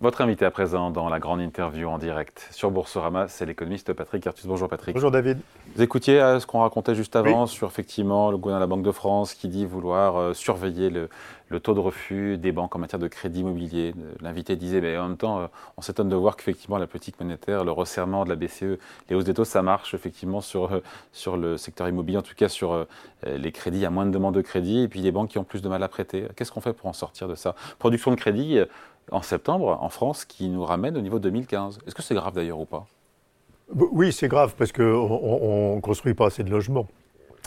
[0.00, 4.24] Votre invité à présent dans la grande interview en direct sur Boursorama, c'est l'économiste Patrick
[4.28, 4.46] Artus.
[4.46, 4.94] Bonjour Patrick.
[4.94, 5.38] Bonjour David.
[5.74, 8.86] Vous écoutiez euh, ce qu'on racontait juste avant sur effectivement le gouvernement de la Banque
[8.86, 11.08] de France qui dit vouloir euh, surveiller le,
[11.58, 13.92] taux de refus des banques en matière de crédit immobilier.
[14.20, 15.46] L'invité disait, mais en même temps, euh,
[15.76, 18.78] on s'étonne de voir qu'effectivement la politique monétaire, le resserrement de la BCE,
[19.10, 20.80] les hausses des taux, ça marche effectivement sur,
[21.10, 22.86] sur le secteur immobilier, en tout cas sur
[23.26, 25.38] les crédits, il y a moins de demandes de crédit et puis les banques qui
[25.38, 26.28] ont plus de mal à prêter.
[26.36, 27.56] Qu'est-ce qu'on fait pour en sortir de ça?
[27.80, 28.60] Production de crédit
[29.12, 31.80] en septembre en France qui nous ramène au niveau 2015.
[31.86, 32.86] Est-ce que c'est grave d'ailleurs ou pas?
[33.74, 36.86] Oui, c'est grave parce qu'on ne construit pas assez de logements.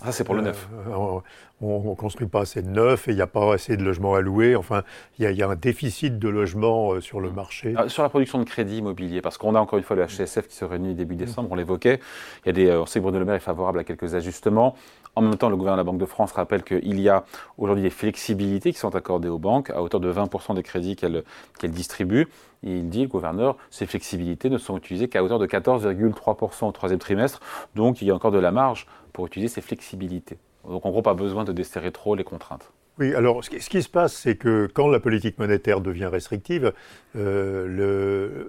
[0.04, 0.68] Ah, c'est pour le neuf.
[0.88, 1.20] Euh,
[1.62, 4.16] on ne construit pas assez de neuf et il n'y a pas assez de logements
[4.16, 4.56] à louer.
[4.56, 4.82] Enfin,
[5.20, 7.76] il y, a un déficit de logements euh, sur le marché.
[7.78, 10.48] Ah, sur la production de crédit immobilier, parce qu'on a encore une fois le HCSF
[10.48, 12.00] qui se réunit début décembre, on l'évoquait.
[12.46, 14.16] Il y a des, euh, on sait que Bruno Le Maire est favorable à quelques
[14.16, 14.76] ajustements.
[15.16, 17.26] En même temps, le gouvernement de la Banque de France rappelle qu'il y a
[17.58, 21.24] aujourd'hui des flexibilités qui sont accordées aux banques à hauteur de 20% des crédits qu'elles
[21.72, 22.28] distribuent.
[22.64, 27.00] il dit, le gouverneur, ces flexibilités ne sont utilisées qu'à hauteur de 14,3% au troisième
[27.00, 27.42] trimestre.
[27.76, 30.38] Donc il y a encore de la marge pour utiliser ces flexibilités.
[30.68, 32.72] Donc en gros, pas besoin de desserrer trop les contraintes.
[33.00, 36.74] Oui, alors ce qui, se passe, c'est que quand la politique monétaire devient restrictive,
[37.16, 38.46] euh,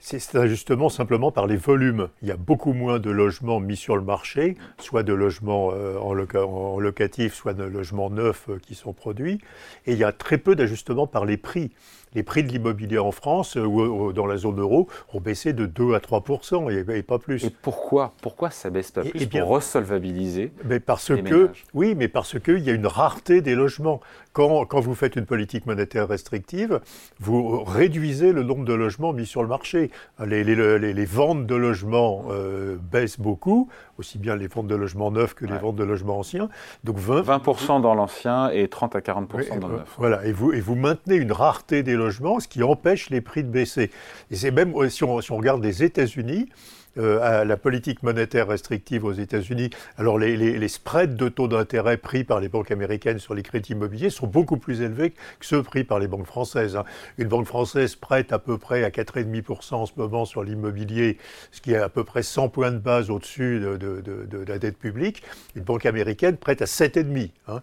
[0.00, 2.08] c'est justement simplement par les volumes.
[2.22, 5.98] Il y a beaucoup moins de logements mis sur le marché, soit de logements euh,
[5.98, 9.40] en, locatif, soit de logements neufs euh, qui sont produits,
[9.86, 11.70] et il y a très peu d'ajustements par les prix
[12.14, 15.94] les prix de l'immobilier en France ou dans la zone euro ont baissé de 2
[15.94, 17.44] à 3% et, pas plus.
[17.44, 22.38] Et pourquoi Pourquoi ça baisse pas plus Pour resolvabiliser mais parce que, Oui, mais parce
[22.38, 24.00] qu'il y a une rareté des logements.
[24.32, 26.80] Quand, quand, vous faites une politique monétaire restrictive,
[27.18, 29.90] vous réduisez le nombre de logements mis sur le marché.
[30.24, 35.10] Les, les, les, ventes de logements euh, baissent beaucoup, aussi bien les ventes de logements
[35.10, 36.48] neufs que les ventes de logements anciens.
[36.84, 39.94] Donc 20%, 20 dans l'ancien et 30 à 40% dans le neuf.
[39.98, 43.42] Voilà, et vous, et vous maintenez une rareté des logements, ce qui empêche les prix
[43.42, 43.90] de baisser.
[44.30, 48.48] Et c'est même, si on, si on regarde les États-Unis, euh, à la politique monétaire
[48.48, 53.18] restrictive aux États-Unis, alors les, les, spreads de taux d'intérêt pris par les banques américaines
[53.18, 56.76] sur les crédits immobiliers sont beaucoup plus élevés que ceux pris par les banques françaises.
[56.76, 56.84] Hein.
[57.18, 61.18] Une banque française prête à peu près à 4,5% en ce moment sur l'immobilier,
[61.52, 64.58] ce qui est à peu près 100 points de base au-dessus de, de, de, la
[64.58, 65.22] dette publique.
[65.54, 67.30] Une banque américaine prête à 7,5%.
[67.48, 67.60] Hein.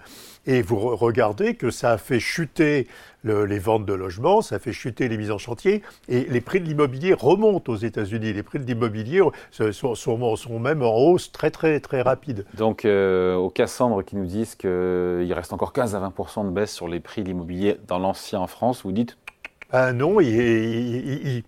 [0.47, 2.88] Et vous regardez que ça a fait chuter
[3.24, 6.66] les ventes de logements, ça fait chuter les mises en chantier, et les prix de
[6.66, 8.31] l'immobilier remontent aux États-Unis.
[8.31, 9.22] Les prix de l'immobilier
[9.52, 12.46] sont, sont, même en hausse très très très rapide.
[12.56, 16.74] Donc euh, aux Cassandre qui nous disent qu'il reste encore 15 à 20% de baisse
[16.74, 19.18] sur les prix de l'immobilier dans l'ancien en France, vous dites
[19.72, 21.44] ah non, il,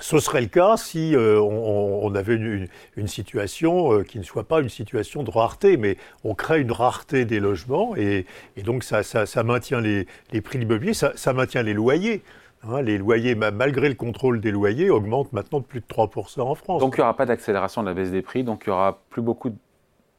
[0.00, 4.60] ce serait le cas si euh, on, avait une, situation euh, qui ne soit pas
[4.60, 8.26] une situation de rareté, mais on crée une rareté des logements et,
[8.62, 9.02] donc ça,
[9.42, 10.06] maintient les,
[10.42, 12.22] prix de l'immobilier, ça, maintient les loyers.
[12.68, 12.82] Hein.
[12.82, 16.80] les loyers, malgré le contrôle des loyers, augmentent maintenant de plus de 3% en France.
[16.80, 19.00] Donc il n'y aura pas d'accélération de la baisse des prix, donc il n'y aura
[19.10, 19.56] plus beaucoup de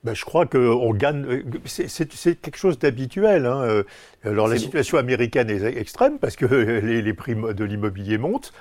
[0.03, 1.25] ben, je crois qu'on gagne.
[1.25, 3.47] Euh, c'est quelque chose d'habituel.
[3.47, 3.83] Hein.
[4.23, 6.45] Alors la situation américaine est extrême parce que
[6.83, 8.53] les prix de l'immobilier montent.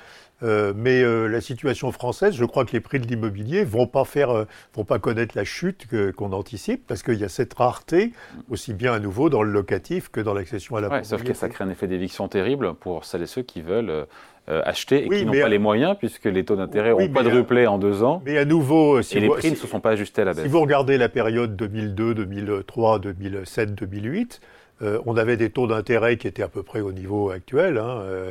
[0.43, 4.05] Euh, mais euh, la situation française, je crois que les prix de l'immobilier vont pas
[4.05, 8.13] faire, euh, vont pas connaître la chute qu'on anticipe, parce qu'il y a cette rareté,
[8.51, 11.33] aussi bien à nouveau dans le locatif que dans l'accession à la ouais, Sauf que
[11.33, 14.07] ça crée un effet d'éviction terrible pour celles et ceux qui veulent
[14.49, 18.03] acheter et qui n'ont pas les moyens, puisque les taux d'intérêt pas de en deux
[18.03, 18.23] ans.
[18.25, 20.45] Mais à nouveau, si et les prix ne se sont pas ajustés à la baisse.
[20.45, 24.41] Si vous regardez la période 2002, 2003, 2007, 2008,
[24.81, 27.79] on avait des taux d'intérêt qui étaient à peu près au niveau actuel.
[27.79, 28.31] Hein, euh,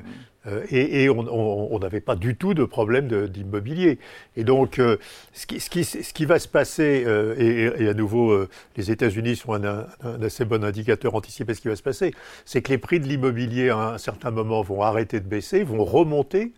[0.69, 3.99] et, on n'avait pas du tout de problème d'immobilier.
[4.35, 4.97] Et donc, euh,
[5.33, 7.35] ce, qui, ce, qui, ce, qui, va se passer, euh,
[7.79, 8.45] et, à nouveau,
[8.77, 9.87] les États-Unis sont un,
[10.21, 12.13] assez bon indicateur anticipé ce qui va se passer,
[12.45, 15.83] c'est que les prix de l'immobilier à un certain moment vont arrêter de baisser, vont
[15.83, 16.53] remonter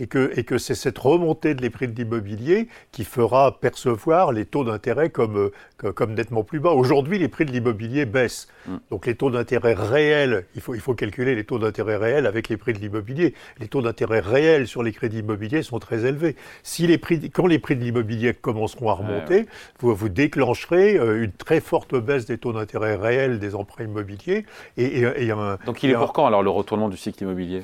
[0.00, 4.46] et que, et que c'est cette remontée des prix de l'immobilier qui fera percevoir les
[4.46, 5.52] taux d'intérêt comme,
[5.84, 6.70] euh, comme nettement plus bas.
[6.70, 8.48] Aujourd'hui, les prix de l'immobilier baissent.
[8.66, 8.76] Mm.
[8.90, 12.48] Donc les taux d'intérêt réels, il faut, il faut calculer les taux d'intérêt réels avec
[12.48, 13.34] les prix de l'immobilier.
[13.58, 16.34] Les taux d'intérêt réels sur les crédits immobiliers sont très élevés.
[16.62, 19.46] Si les prix, quand les prix de l'immobilier commenceront à remonter,
[19.80, 24.46] vous, vous déclencherez euh, une très forte baisse des taux d'intérêt réels des emprunts immobiliers.
[24.78, 25.32] Et, et,
[25.66, 27.62] Donc il est pour quand alors le retournement du cycle immobilier?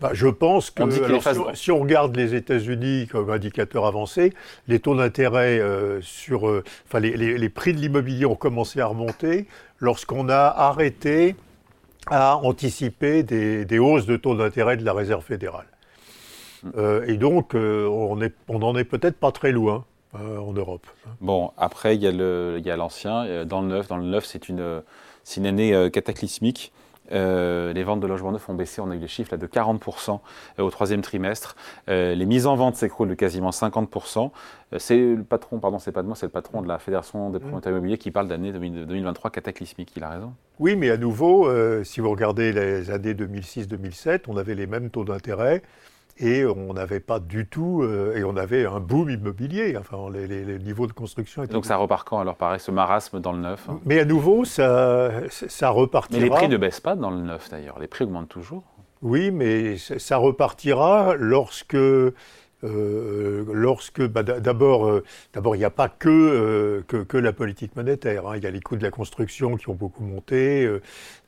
[0.00, 0.82] Bah, je pense que
[1.54, 4.32] si, on, regarde les États-Unis comme indicateur avancé,
[4.68, 9.46] les taux d'intérêt euh, sur, euh, enfin les, prix de l'immobilier ont commencé à remonter
[9.78, 11.36] lorsqu'on a arrêté
[12.08, 15.66] à anticiper des, hausses de taux d'intérêt de la Réserve fédérale.
[16.62, 16.70] Hmm.
[16.76, 20.86] Euh, et donc, on n'en est peut-être pas très loin en Europe.
[21.20, 23.88] Bon, après, il y a l'ancien, dans le neuf.
[23.88, 24.82] Dans le neuf, c'est une,
[25.36, 26.72] une année cataclysmique
[27.10, 30.20] les ventes de logements neufs ont baissé, on a eu les chiffres là, de 40%
[30.58, 31.56] au troisième trimestre.
[31.88, 34.30] les mises en vente s'écroulent de quasiment 50%.
[34.78, 37.38] c'est le patron, pardon, c'est pas de moi, c'est le patron de la Fédération des
[37.38, 39.92] promoteurs immobiliers qui parle d'année 2023 cataclysmique.
[39.96, 40.32] Il a raison.
[40.58, 41.50] Oui, mais à nouveau,
[41.84, 45.62] si vous regardez les années 2006-2007, on avait les mêmes taux d'intérêt
[46.18, 50.58] et on n'avait pas du tout, euh, et on avait un boom immobilier, enfin les,
[50.58, 51.52] niveaux de construction étaient...
[51.52, 54.44] Donc ça repart quand alors pareil, ce marasme dans le neuf hein Mais à nouveau,
[54.44, 56.20] ça, ça repartira...
[56.20, 58.62] Mais les prix ne baissent pas dans le neuf d'ailleurs, les prix augmentent toujours.
[59.02, 61.76] Oui, mais ça repartira lorsque
[62.64, 68.26] euh, lorsque, bah, d'abord, euh, d'abord, il n'y a pas que, que, la politique monétaire.
[68.26, 68.36] Hein.
[68.36, 70.68] Il y a les coûts de la construction qui ont beaucoup monté.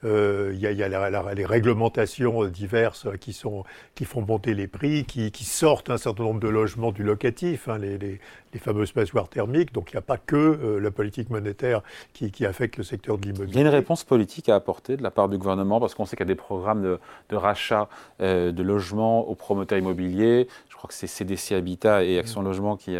[0.04, 3.64] Euh, il y a, y a les réglementations diverses qui, sont,
[3.94, 7.69] qui font monter les prix, qui, qui sortent un certain nombre de logements du locatif,
[7.69, 8.20] hein, les, les,
[8.52, 9.72] les, fameuses passoires thermiques.
[9.72, 11.81] Donc il n'y a pas que euh, la politique monétaire
[12.12, 13.52] qui, qui, affecte le secteur de l'immobilier.
[13.52, 16.04] Il y a une réponse politique à apporter de la part du gouvernement, parce qu'on
[16.04, 17.00] sait qu'il y a des programmes de,
[17.31, 17.88] de rachat
[18.20, 20.46] euh, de logements aux promoteurs immobiliers.
[20.69, 22.44] Je crois que c'est CDC Habitat et Action mmh.
[22.44, 22.96] Logement qui...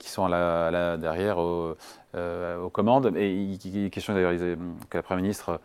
[0.00, 1.76] qui sont à la, derrière aux
[2.72, 3.12] commandes.
[3.16, 4.32] Et il, question d'ailleurs
[4.90, 5.60] que la Première ministre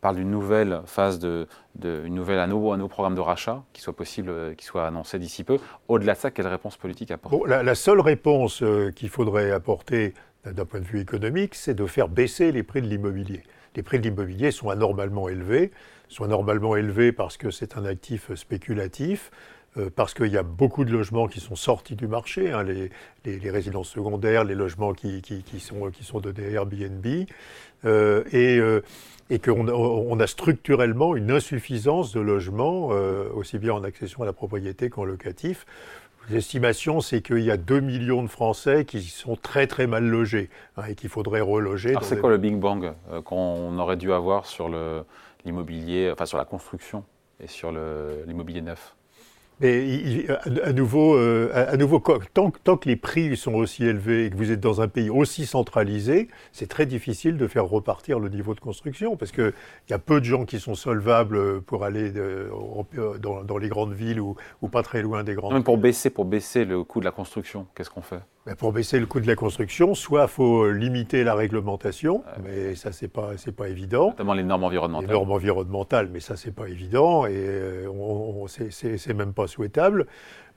[0.00, 1.46] parle d'une nouvelle phase, de,
[1.82, 5.44] une nouvelle, un, nouveau, programme de rachat qui soit possible, euh, qui soit annoncé d'ici
[5.44, 5.58] peu.
[5.88, 10.14] Au-delà de ça, quelle réponse politique apporter la, seule réponse euh, qu'il faudrait apporter
[10.44, 13.42] d'un point de vue économique, c'est de faire baisser les prix de l'immobilier.
[13.76, 15.70] Les prix de l'immobilier sont anormalement élevés,
[16.08, 19.30] sont anormalement élevés parce que c'est un actif spéculatif,
[19.94, 22.90] parce qu'il y a beaucoup de logements qui sont sortis du marché, hein, les,
[23.24, 27.06] les, résidences secondaires, les logements qui, qui, qui sont, qui sont donnés Airbnb,
[27.84, 28.82] euh, et, euh,
[29.30, 34.22] et qu'on a, on a structurellement une insuffisance de logements, euh, aussi bien en accession
[34.22, 35.66] à la propriété qu'en locatif.
[36.28, 40.50] L'estimation, c'est qu'il y a 2 millions de Français qui sont très très mal logés
[40.76, 41.90] hein, et qu'il faudrait reloger.
[41.90, 42.92] Alors c'est quoi le Big Bang
[43.24, 44.70] qu'on aurait dû avoir sur
[45.44, 47.04] l'immobilier, enfin sur la construction
[47.42, 47.72] et sur
[48.26, 48.94] l'immobilier neuf?
[49.60, 50.26] Mais
[50.62, 52.02] à nouveau, euh, à nouveau
[52.32, 55.10] tant, tant, que les prix sont aussi élevés et que vous êtes dans un pays
[55.10, 59.52] aussi centralisé, c'est très difficile de faire repartir le niveau de construction parce qu'il
[59.90, 62.10] y a peu de gens qui sont solvables pour aller
[63.20, 65.52] dans, dans, les grandes villes ou, ou, pas très loin des grandes.
[65.52, 68.20] Même pour baisser, pour baisser le coût de la construction, qu'est-ce qu'on fait?
[68.58, 72.90] Pour baisser le coût de la construction, soit il faut limiter la réglementation, mais ça
[72.90, 74.08] c'est pas c'est pas évident.
[74.08, 75.08] Notamment les normes environnementales.
[75.08, 80.06] Les normes environnementales, mais ça c'est pas évident et euh, on, c'est même pas souhaitable.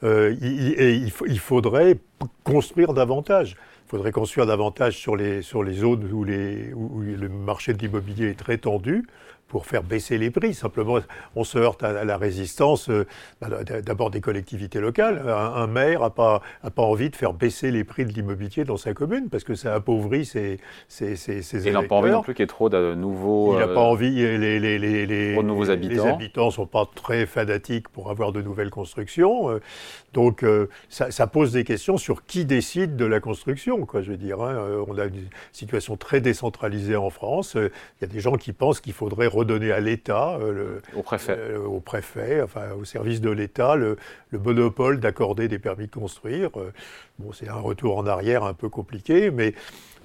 [0.04, 1.98] Euh, il, il, faudrait
[2.44, 3.58] construire davantage.
[3.86, 7.80] Il faudrait construire davantage sur les sur les zones où les où le marché de
[7.80, 9.06] l'immobilier est très tendu
[9.54, 10.56] pour faire baisser les prix.
[10.56, 10.98] Simplement,
[11.36, 13.06] on se heurte à la résistance euh,
[13.40, 13.50] bah,
[13.84, 15.30] d'abord des collectivités locales.
[15.30, 18.78] Un, maire n'a pas, a pas envie de faire baisser les prix de l'immobilier dans
[18.78, 22.24] sa commune parce que ça appauvrit ses, ses, ses, ses Il n'a pas envie non
[22.24, 23.54] plus qu'il y ait trop de nouveaux...
[23.54, 26.04] Il n'a pas euh, envie, les, les, les, les, nouveaux habitants.
[26.04, 29.52] Les habitants ne sont pas très fanatiques pour avoir de nouvelles constructions.
[29.52, 29.62] Euh,
[30.14, 30.44] donc
[30.90, 34.42] ça, ça, pose des questions sur qui décide de la construction, quoi, je veux dire.
[34.42, 34.84] Hein.
[34.88, 37.56] On a une situation très décentralisée en France.
[37.56, 41.38] Il y a des gens qui pensent qu'il faudrait redonner à l'État, euh, au préfet,
[41.38, 43.98] euh, au préfet, enfin au service de l'État, le,
[44.32, 46.50] monopole d'accorder des permis de construire.
[46.58, 46.72] Euh,
[47.20, 49.54] bon, c'est un retour en arrière un peu compliqué, mais,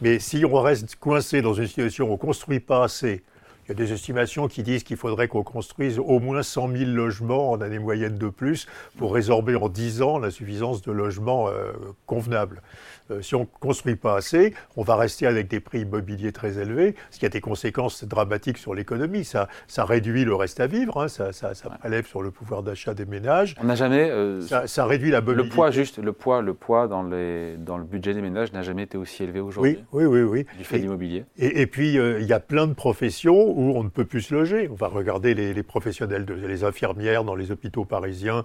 [0.01, 3.23] mais si on reste coincé dans une situation où on ne construit pas assez,
[3.69, 6.91] il y a des estimations qui disent qu'il faudrait qu'on construise au moins 100 000
[6.91, 11.49] logements en année moyenne de plus pour résorber en 10 ans l'insuffisance de logements
[12.07, 12.63] convenables.
[13.11, 16.59] Euh, si on ne construit pas assez, on va rester avec des prix immobiliers très
[16.59, 19.25] élevés, ce qui a des conséquences dramatiques sur l'économie.
[19.25, 22.63] Ça, ça réduit le reste à vivre, hein, ça, ça, ça prélève sur le pouvoir
[22.63, 23.55] d'achat des ménages.
[23.61, 24.11] On n'a jamais.
[24.11, 25.49] Euh, ça, réduit la mobilité.
[25.49, 28.63] Le poids, juste, le poids, le poids dans, les, dans le budget des ménages n'a
[28.63, 29.79] jamais été aussi élevé aujourd'hui.
[29.93, 30.47] Oui, oui, oui, oui.
[30.59, 31.25] Du fait de l'immobilier.
[31.39, 34.35] Et, puis, euh, il y a plein de professions où on ne peut plus se
[34.35, 34.69] loger.
[34.71, 38.45] On va regarder les, professionnels, les infirmières dans les hôpitaux parisiens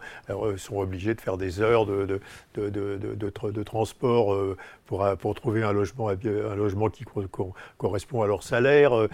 [0.58, 2.20] sont obligés de faire des heures de,
[3.64, 4.36] transport
[4.88, 6.10] pour, euh, pour trouver un logement,
[6.90, 7.06] qui
[7.78, 8.98] correspond à leur salaire.
[8.98, 9.08] Euh,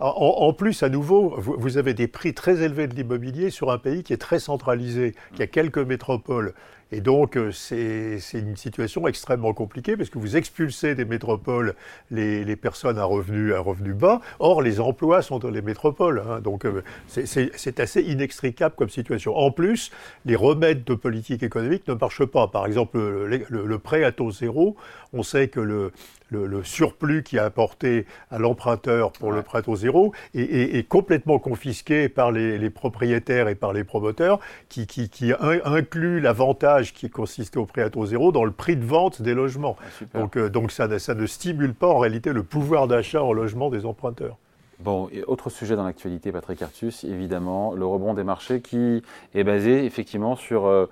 [0.00, 4.02] en, plus, à nouveau, vous, avez des prix très élevés de l'immobilier sur un pays
[4.02, 6.52] qui est très centralisé, qui a quelques métropoles.
[6.92, 11.74] Et donc, euh, c'est une situation extrêmement compliquée parce que vous expulsez des métropoles
[12.10, 14.20] les, les personnes à revenus, à revenus bas.
[14.38, 16.22] Or, les emplois sont dans les métropoles.
[16.28, 16.64] Hein, donc,
[17.08, 19.36] c'est assez inextricable comme situation.
[19.36, 19.90] En plus,
[20.24, 22.46] les remèdes de politique économique ne marchent pas.
[22.48, 24.76] Par exemple, le, le prêt à taux zéro,
[25.12, 25.92] on sait que le,
[26.30, 32.08] le, surplus qui a apporté à l'emprunteur pour le prêt au zéro est, complètement confisqué
[32.08, 35.32] par les, propriétaires et par les promoteurs, qui, qui,
[35.64, 39.34] inclut l'avantage qui consistait au prêt à taux zéro dans le prix de vente des
[39.34, 39.76] logements.
[39.80, 43.32] Ah, donc, euh, donc ça, ça ne stimule pas en réalité le pouvoir d'achat en
[43.32, 44.36] logement des emprunteurs.
[44.78, 49.02] Bon, et autre sujet dans l'actualité, Patrick Artus, évidemment, le rebond des marchés qui
[49.34, 50.86] est basé effectivement sur euh,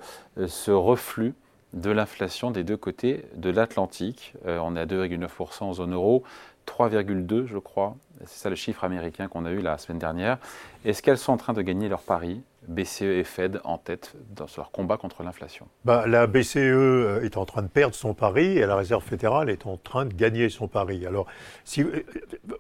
[0.47, 1.35] ce reflux
[1.75, 4.35] de l'inflation des deux côtés de l'Atlantique.
[4.47, 6.23] Euh, on est à 2,9% en zone euro,
[6.67, 10.39] 3,2 je crois, c'est ça le chiffre américain qu'on a eu la semaine dernière.
[10.85, 14.47] Est-ce qu'elles sont en train de gagner leur pari BCE et Fed en tête dans
[14.57, 15.67] leur combat contre l'inflation?
[15.85, 19.51] Bah, La BCE euh, est en train de perdre son pari et la Réserve fédérale
[19.51, 21.07] est en train de gagner son pari.
[21.07, 21.27] Alors,
[21.65, 22.05] si, euh,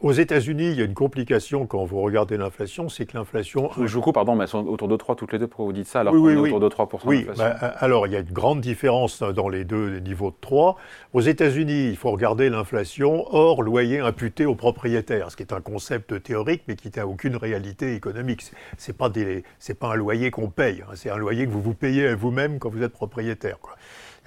[0.00, 3.70] aux États-Unis, il y a une complication quand vous regardez l'inflation, c'est que l'inflation.
[3.78, 5.72] Je vous coupe, pardon, mais elles sont autour de 3 toutes les deux, pourquoi vous
[5.72, 8.20] dites ça alors oui, qu'on est autour de 3 Oui, bah, alors il y a
[8.20, 10.76] une grande différence dans les deux niveaux de 3.
[11.12, 15.60] Aux États-Unis, il faut regarder l'inflation hors loyer imputé aux propriétaires, ce qui est un
[15.60, 18.44] concept théorique mais qui n'a aucune réalité économique.
[18.78, 20.92] C'est pas des, c'est pas un loyer qu'on paye, hein.
[20.94, 23.58] c'est un loyer que vous vous payez vous-même quand vous êtes propriétaire.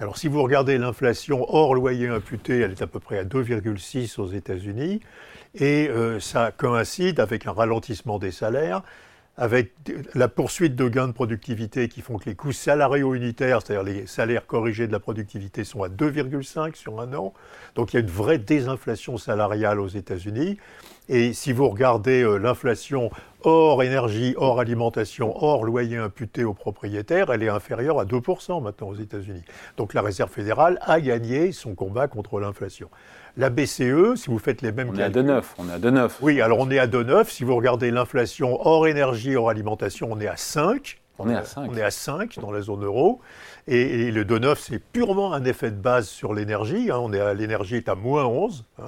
[0.00, 4.20] Alors si vous regardez l'inflation hors loyer imputé, elle est à peu près à 2,6
[4.20, 5.00] aux États-Unis,
[5.56, 8.82] et euh, ça coïncide avec un ralentissement des salaires,
[9.38, 9.72] avec
[10.14, 14.06] la poursuite de gains de productivité qui font que les coûts salariaux unitaires, c'est-à-dire les
[14.08, 17.32] salaires corrigés de la productivité, sont à 2,5 sur un an.
[17.76, 20.58] Donc il y a une vraie désinflation salariale aux États-Unis.
[21.08, 23.10] Et si vous regardez euh, l'inflation
[23.42, 28.88] hors énergie, hors alimentation, hors loyer imputé aux propriétaires, elle est inférieure à 2% maintenant
[28.88, 29.44] aux États-Unis.
[29.76, 32.90] Donc la Réserve fédérale a gagné son combat contre l'inflation.
[33.38, 35.42] La BCE, si vous faites les mêmes on est à 2,9.
[35.58, 36.10] On est à 2,9.
[36.22, 37.28] Oui, alors on est à 2,9.
[37.28, 41.00] Si vous regardez l'inflation hors énergie, hors alimentation, on est à 5.
[41.20, 41.70] On est à 5.
[41.70, 43.20] On est à 5 dans la zone euro.
[43.68, 46.90] Et, le 2,9, c'est purement un effet de base sur l'énergie.
[46.90, 47.34] Hein.
[47.34, 48.64] l'énergie est à moins 11.
[48.82, 48.84] Hein,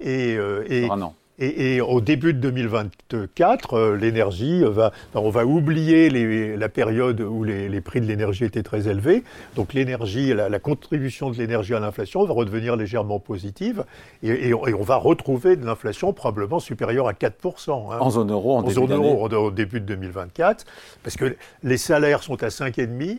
[0.00, 1.14] et, euh, et, un an.
[1.44, 6.08] Et, au début de 2024, euh, l'énergie va, on va oublier
[6.56, 9.24] la période où les, prix de l'énergie étaient très élevés.
[9.56, 13.84] Donc l'énergie, la, contribution de l'énergie à l'inflation va redevenir légèrement positive,
[14.22, 17.92] et, on va retrouver de l'inflation probablement supérieure à 4%.
[17.92, 17.98] Hein.
[17.98, 20.64] En zone euro, en, zone euro au début de 2024,
[21.02, 23.18] parce que les salaires sont à 5,5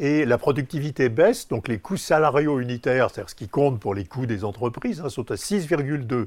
[0.00, 4.04] et la productivité baisse, donc les coûts salariaux unitaires, c'est-à-dire ce qui compte pour les
[4.04, 6.26] coûts des entreprises, hein, sont à 6,2.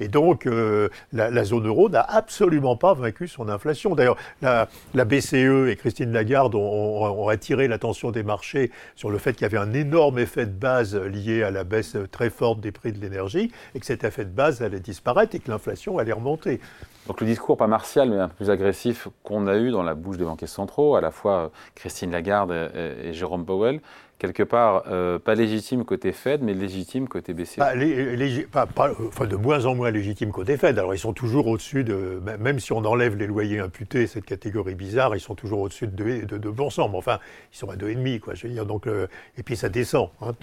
[0.00, 3.94] Et donc, euh, la, zone euro n'a absolument pas vaincu son inflation.
[3.94, 4.66] D'ailleurs, la,
[5.04, 9.58] BCE et Christine Lagarde ont, attiré l'attention des marchés sur le fait qu'il y avait
[9.58, 13.52] un énorme effet de base lié à la baisse très forte des prix de l'énergie,
[13.74, 16.60] et que cet effet de base allait disparaître et que l'inflation allait remonter.
[17.06, 19.94] Donc le discours pas martial, mais un peu plus agressif qu'on a eu dans la
[19.94, 23.80] bouche des banquiers centraux, à la fois Christine Lagarde et Jérôme Powell,
[24.22, 29.74] quelque part, euh, pas légitime côté Fed, mais légitime côté BCE enfin, De moins en
[29.74, 30.78] moins légitime côté Fed.
[30.78, 32.22] Alors, ils sont toujours au-dessus de.
[32.38, 36.04] Même si on enlève les loyers imputés, cette catégorie bizarre, ils sont toujours au-dessus de
[36.04, 36.90] 2%, de 2%.
[36.90, 37.18] Mais enfin,
[37.52, 38.34] ils sont à 2,5%, quoi.
[38.34, 40.10] Je veux dire, donc, et puis ça descend.
[40.20, 40.34] Hein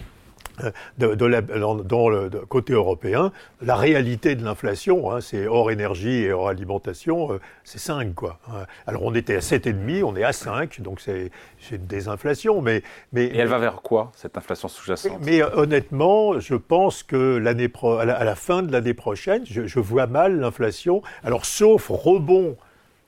[0.98, 6.50] de, dans le côté européen, la réalité de l'inflation, hein, c'est hors énergie et hors
[6.50, 8.14] alimentation, euh, c'est 5.
[8.14, 8.40] Quoi.
[8.88, 11.32] Alors on était à 7,5, on est à 5, donc c'est
[11.72, 12.62] une désinflation.
[12.62, 15.20] Mais, mais, et elle va vers quoi, cette inflation sous-jacente?
[15.22, 19.80] Mais, euh, honnêtement, je pense que pro, à, la, fin de l'année prochaine, je, je
[19.80, 22.56] vois mal l'inflation, alors sauf rebond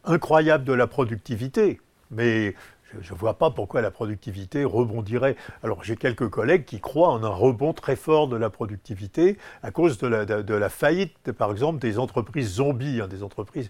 [0.03, 1.79] incroyable de la productivité.
[2.11, 2.55] Mais
[3.01, 5.35] je ne vois pas pourquoi la productivité rebondirait.
[5.63, 9.71] Alors j'ai quelques collègues qui croient en un rebond très fort de la productivité à
[9.71, 13.69] cause de la, faillite, par exemple, des entreprises zombies, hein, des entreprises.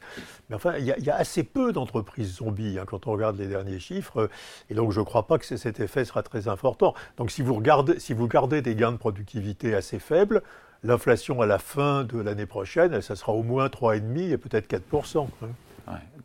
[0.50, 3.80] Mais enfin, il y, a assez peu d'entreprises zombies hein, quand on regarde les derniers
[3.80, 4.30] chiffres,
[4.70, 6.94] et donc je ne crois pas que cet effet sera très important.
[7.18, 10.42] Donc si vous regardez, si vous gardez des gains de productivité assez faibles,
[10.84, 14.84] l'inflation à la fin de l'année prochaine, ça sera au moins 3,5 et peut-être 4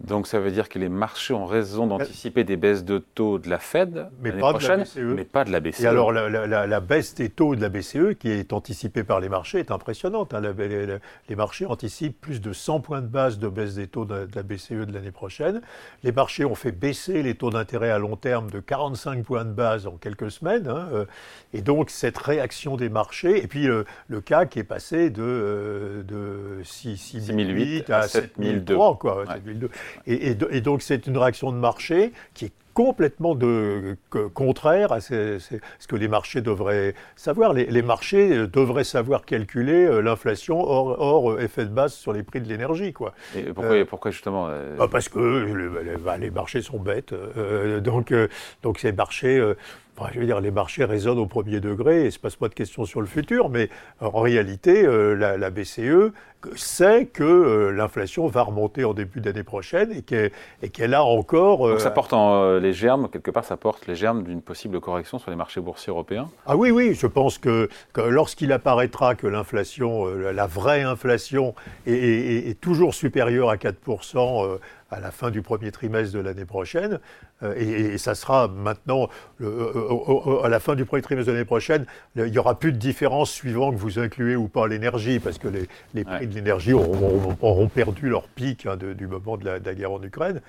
[0.01, 3.49] donc ça veut dire que les marchés ont raison d'anticiper des baisses de taux de
[3.49, 5.17] la Fed mais pas prochaine, de la BCE.
[5.17, 5.81] mais pas de la BCE.
[5.81, 9.59] Et alors la, baisse des taux de la BCE qui est anticipée par les marchés
[9.59, 10.35] est impressionnante.
[10.35, 10.43] Hein.
[11.29, 14.43] les, marchés anticipent plus de 100 points de base de baisse des taux de, la
[14.43, 15.61] BCE de l'année prochaine.
[16.03, 19.53] Les marchés ont fait baisser les taux d'intérêt à long terme de 45 points de
[19.53, 20.69] base en quelques semaines.
[20.69, 21.05] Hein, euh.
[21.53, 23.85] et donc cette réaction des marchés, et puis le,
[24.21, 29.25] CAC est passé de, euh, de 6, 008 à 7003, quoi.
[30.07, 33.97] Et, donc c'est une réaction de marché qui est complètement de,
[34.35, 35.38] contraire à ce,
[35.88, 37.55] que les marchés devraient savoir.
[37.55, 42.43] Les, marchés devraient savoir calculer euh, l'inflation hors, euh, effet de base sur les prix
[42.43, 42.93] de l'énergie.
[42.93, 43.15] Quoi.
[43.35, 47.15] Et pourquoi, euh, pourquoi justement bah, Parce que bah, les marchés sont bêtes.
[47.83, 48.12] donc,
[48.62, 49.41] donc ces marchés
[50.12, 52.49] je veux dire, les marchés résonnent au premier degré et il ne se passe pas
[52.49, 53.69] de questions sur le futur, mais
[54.00, 56.12] en réalité, euh, la, BCE
[56.55, 61.69] sait que euh, l'inflation va remonter en début d'année prochaine et qu'elle a encore.
[61.69, 65.19] Donc ça porte en, les germes, quelque part, ça porte les germes d'une possible correction
[65.19, 66.29] sur les marchés boursiers européens?
[66.47, 71.55] Ah oui, oui, je pense que, lorsqu'il apparaîtra que l'inflation, euh, la vraie inflation,
[71.87, 74.59] est, toujours supérieure à 4%,
[74.91, 77.00] à la fin du premier trimestre de l'année prochaine.
[77.43, 79.09] Euh, et, ça sera maintenant,
[79.41, 83.31] à la fin du premier trimestre de l'année prochaine, il n'y aura plus de différence
[83.31, 88.09] suivant que vous incluez ou pas l'énergie, parce que les, prix de l'énergie auront, perdu
[88.09, 90.40] leur pic hein, du moment de la, guerre en Ukraine.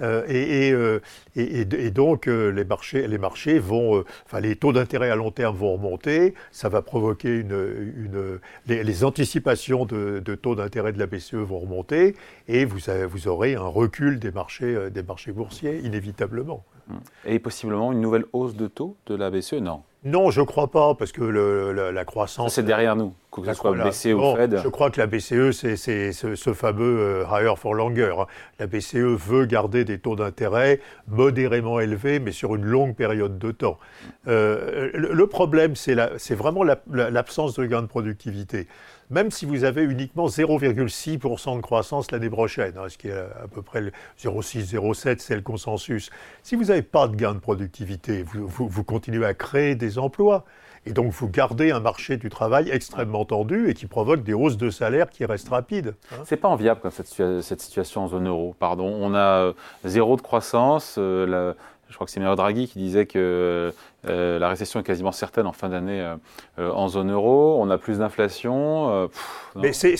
[0.00, 1.00] Euh, euh,
[1.34, 5.74] et, donc, les marchés, les marchés vont, enfin, les taux d'intérêt à long terme vont
[5.74, 8.38] remonter, ça va provoquer une.
[8.66, 12.14] les, anticipations de, taux d'intérêt de la BCE vont remonter,
[12.48, 16.64] et vous, vous aurez un recul des marchés, des marchés boursiers, inévitablement.
[17.24, 19.54] Et possiblement une nouvelle hausse de taux de la BCE?
[19.54, 19.82] Non.
[20.06, 22.54] Non, je ne crois pas, parce que la, croissance.
[22.54, 24.60] C'est derrière nous, que ce soit BCE ou Fed.
[24.62, 25.76] Je crois que la BCE, c'est
[26.12, 28.14] ce, fameux euh, higher for longer.
[28.16, 28.26] Hein.
[28.60, 33.50] La BCE veut garder des taux d'intérêt modérément élevés, mais sur une longue période de
[33.50, 33.78] temps.
[34.28, 38.68] Euh, le, problème, c'est vraiment l'absence de gain de productivité
[39.10, 43.46] même si vous avez uniquement 0,6% de croissance l'année prochaine, hein, ce qui est à
[43.52, 43.80] peu près
[44.20, 46.10] 0,6, 0,7, c'est le consensus.
[46.42, 50.44] Si vous n'avez pas de gain de productivité, vous, continuez à créer des emplois.
[50.88, 54.56] Et donc, vous gardez un marché du travail extrêmement tendu et qui provoque des hausses
[54.56, 55.94] de salaire qui restent rapides.
[56.12, 56.22] Hein.
[56.24, 58.54] C'est pas enviable cette, cette, situation en zone euro.
[58.56, 59.52] Pardon, on a euh,
[59.84, 60.94] zéro de croissance.
[60.96, 61.54] Euh,
[61.88, 63.72] je crois que c'est Mario Draghi qui disait que
[64.08, 66.16] euh, la récession est quasiment certaine en fin d'année euh,
[66.58, 67.60] euh, en zone euro.
[67.60, 69.08] On a plus d'inflation.
[69.56, 69.96] Mais c'est,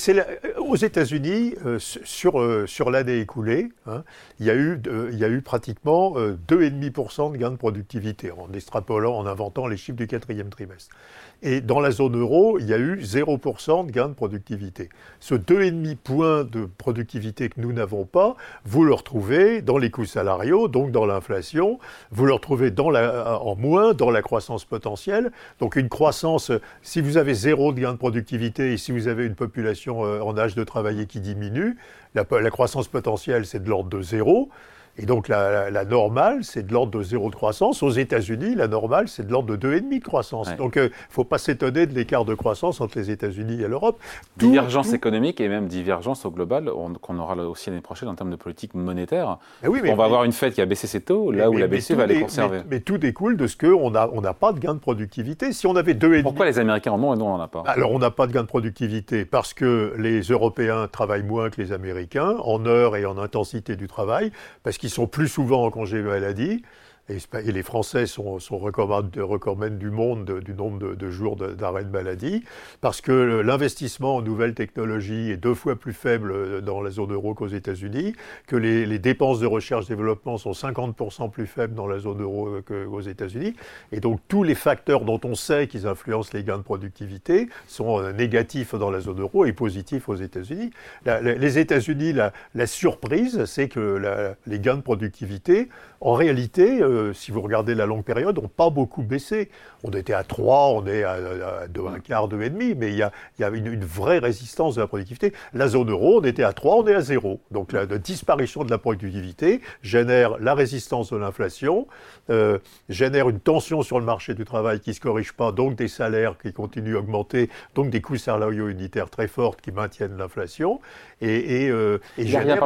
[0.58, 4.04] aux États-Unis, sur, sur l'année écoulée, hein,
[4.38, 8.52] il, y a eu, il y a eu pratiquement 2,5% de gain de productivité en
[8.52, 10.94] extrapolant, en inventant les chiffres du quatrième trimestre.
[11.42, 14.88] Et dans la zone euro, il y a eu 0% de gain de productivité.
[15.20, 20.06] Ce 2,5 points de productivité que nous n'avons pas, vous le retrouvez dans les coûts
[20.06, 21.78] salariaux, donc dans l'inflation,
[22.10, 25.32] vous le retrouvez dans la, en moins dans la croissance potentielle.
[25.58, 29.26] Donc une croissance, si vous avez zéro de gain de productivité et si vous avez
[29.26, 31.76] une population euh, en âge de travailler qui diminue,
[32.14, 34.50] la, la croissance potentielle, c'est de l'ordre de zéro.
[34.99, 37.82] Et donc la, normale, c'est de l'ordre de zéro de croissance.
[37.82, 40.54] Aux États-Unis, la normale, c'est de l'ordre de 2,5 de croissance.
[40.56, 43.69] Donc il euh, ne faut pas s'étonner de l'écart de croissance entre les États-Unis et
[43.69, 43.99] l'Europe.
[44.37, 48.37] Divergence économique et même divergence au global qu'on aura aussi l'année prochaine en termes de
[48.37, 49.39] politique monétaire.
[49.65, 51.67] oui, mais, on va avoir une Fed qui a baissé ses taux, là où la
[51.67, 52.63] BCE va les conserver.
[52.71, 55.52] Mais, tout découle de ce qu'on n'a on pas de gain de productivité.
[55.52, 56.23] Si on avait 2,5...
[56.23, 57.63] Pourquoi les Américains en ont et nous on n'en a pas?
[57.67, 61.61] Alors on n'a pas de gain de productivité parce que les Européens travaillent moins que
[61.61, 64.32] les Américains en heures et en intensité du travail,
[64.63, 66.62] parce qu'ils sont plus souvent en congé maladie
[67.08, 72.45] et, les Français sont, sont recordmen du monde du nombre de, jours d'arrêt de, maladie,
[72.80, 77.34] parce que l'investissement en nouvelles technologies est deux fois plus faible dans la zone euro
[77.34, 78.14] qu'aux États-Unis,
[78.47, 83.54] que les, dépenses de recherche-développement sont 50% plus faibles dans la zone euro qu'aux États-Unis,
[83.92, 88.00] et donc tous les facteurs dont on sait qu'ils influencent les gains de productivité sont
[88.00, 90.71] euh, négatifs dans la zone euro et positifs aux États-Unis.
[91.04, 95.69] Les États-Unis, la, surprise, c'est que les gains de productivité,
[96.00, 99.50] en réalité, euh, si vous regardez la longue période, n'ont pas beaucoup baissé.
[99.85, 103.13] On était à 3, on est à, 2, un quart, 2,5, mais il y a,
[103.39, 105.32] il y a une, vraie résistance de la productivité.
[105.52, 107.41] La zone euro, on était à 3, on est à 0.
[107.50, 111.87] Donc la, disparition de la productivité génère la résistance de l'inflation,
[112.30, 115.76] euh, génère une tension sur le marché du travail qui ne se corrige pas, donc
[115.76, 120.17] des salaires qui continuent à augmenter, donc des coûts salariaux unitaires très forts qui maintiennent
[120.17, 120.80] l'inflation.
[121.21, 122.56] Et, euh, il n'y a, rien,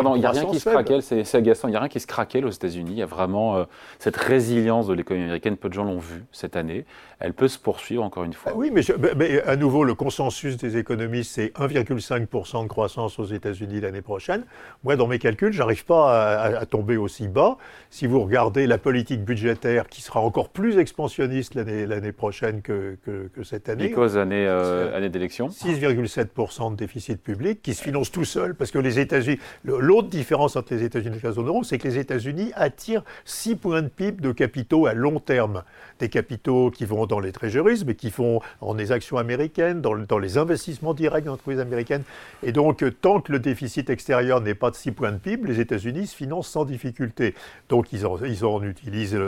[0.46, 2.90] qui se craquelle, c'est agaçant, il n'y a rien qui se craquelle aux États-Unis.
[2.90, 3.64] Il y a vraiment euh,
[3.98, 6.84] cette résilience de l'économie américaine, peu de gens l'ont vu cette année.
[7.18, 8.52] Elle peut se poursuivre encore une fois.
[8.54, 8.82] Oui, mais,
[9.16, 14.44] mais, à nouveau, le consensus des économistes, c'est 1,5% de croissance aux États-Unis l'année prochaine.
[14.84, 17.58] Moi, dans mes calculs, j'arrive pas à, tomber aussi bas.
[17.90, 23.42] Si vous regardez la politique budgétaire qui sera encore plus expansionniste l'année prochaine que, que,
[23.42, 23.86] cette année.
[23.86, 28.54] Et cause année, euh, année d'élection 6,7% de déficit public qui se finance tout seul
[28.54, 29.38] parce que les États-Unis.
[29.64, 33.56] L'autre différence entre les États-Unis et la zone euro, c'est que les États-Unis attirent 6
[33.56, 35.62] points de PIB de capitaux à long terme.
[35.98, 39.96] Des capitaux qui vont dans les trésoreries, mais qui font en les actions américaines, dans,
[39.96, 42.02] dans les investissements directs dans l'entreprise américaine.
[42.42, 45.60] Et donc, tant que le déficit extérieur n'est pas de 6 points de PIB, les
[45.60, 47.34] États-Unis se financent sans difficulté.
[47.68, 49.18] Donc, ils en, utilisent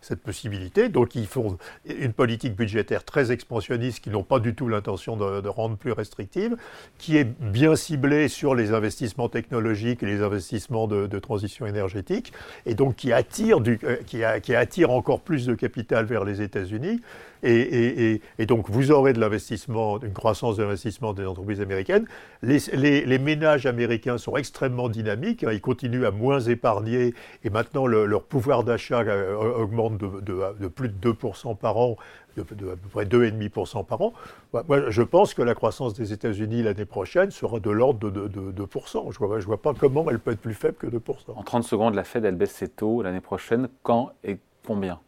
[0.00, 0.88] cette possibilité.
[0.88, 5.48] Donc, ils font une politique budgétaire très expansionniste qui n'ont pas du tout l'intention de,
[5.48, 6.56] rendre plus restrictive,
[6.98, 12.32] qui est bien ciblée sur les investissements technologiques et les investissements de, transition énergétique,
[12.66, 16.24] et donc qui attire, du, euh, qui, a, qui attire encore plus de capital vers
[16.24, 17.00] les États-Unis
[17.42, 22.06] Et, donc, vous aurez une croissance de l'investissement des entreprises américaines.
[22.42, 25.44] Les, ménages américains sont extrêmement dynamiques.
[25.44, 25.52] Hein.
[25.52, 27.14] ils continuent à moins épargner.
[27.44, 30.20] Et maintenant, leur pouvoir d'achat euh, augmente de,
[30.60, 31.96] de, plus de 2% par an
[32.44, 34.12] de, à peu près 2,5% par an.
[34.52, 39.12] Moi, je pense que la croissance des États-Unis l'année prochaine sera de l'ordre de, 2%.
[39.12, 41.00] Je ne vois, je vois pas comment elle peut être plus faible que 2%.
[41.34, 43.68] En 30 secondes, la Fed, elle baisse ses taux l'année prochaine.
[43.82, 45.00] Quand et combien?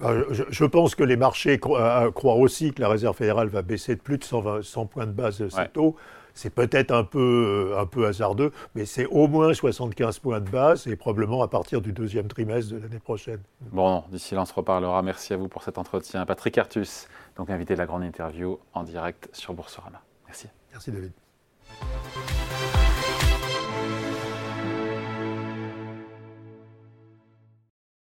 [0.00, 3.96] Bah, je, pense que les marchés euh, croient aussi que la Réserve fédérale va baisser
[3.96, 5.96] de plus de 120, 100 points de base ses taux.
[6.36, 10.48] C'est peut-être un peu, euh, un peu hasardeux, mais c'est au moins 75 points de
[10.50, 13.40] base et probablement à partir du deuxième trimestre de l'année prochaine.
[13.72, 15.00] Bon, d'ici là, on se reparlera.
[15.02, 16.26] Merci à vous pour cet entretien.
[16.26, 20.02] Patrick Artus, donc invité de la grande interview en direct sur Boursorama.
[20.26, 20.48] Merci.
[20.70, 21.12] Merci David.